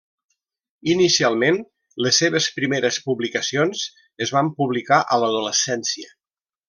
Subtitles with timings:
[0.93, 1.59] Inicialment,
[2.05, 3.85] les seves primeres publicacions
[4.27, 6.11] es van publicar a l'adolescència.